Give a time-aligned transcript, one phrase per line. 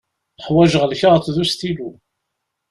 [0.45, 1.89] Ḥwaǧeɣ lkaɣeḍ d ustilu.